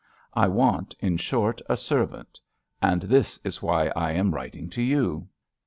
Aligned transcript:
I 0.33 0.47
want, 0.47 0.95
in 0.99 1.17
short, 1.17 1.61
a 1.69 1.77
servant; 1.77 2.39
and. 2.81 3.03
this 3.03 3.37
is 3.43 3.61
why 3.61 3.91
I 3.95 4.13
am 4.13 4.33
writing 4.33 4.67
to 4.71 4.81
you. 4.81 5.27